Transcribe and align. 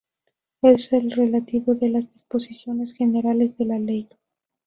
Es 0.63 0.91
el 0.93 1.11
relativo 1.11 1.73
a 1.79 1.87
las 1.87 2.11
disposiciones 2.11 2.93
generales 2.93 3.55
de 3.59 3.65
la 3.65 3.77
Ley. 3.77 4.09